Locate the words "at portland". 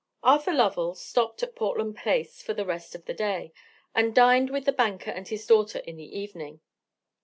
1.43-1.95